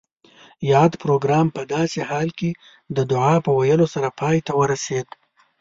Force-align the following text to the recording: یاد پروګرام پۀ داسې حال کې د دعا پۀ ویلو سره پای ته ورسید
یاد 0.73 0.91
پروګرام 1.03 1.47
پۀ 1.55 1.61
داسې 1.75 1.99
حال 2.09 2.29
کې 2.39 2.49
د 2.95 2.97
دعا 3.11 3.33
پۀ 3.45 3.51
ویلو 3.59 3.87
سره 3.93 4.09
پای 4.19 4.37
ته 4.45 4.51
ورسید 4.59 5.07